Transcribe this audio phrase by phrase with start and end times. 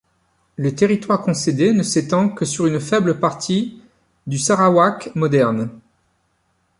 [0.55, 3.83] Le territoire concédé ne s'étend que sur une faible partie
[4.25, 5.69] du Sarawak moderne.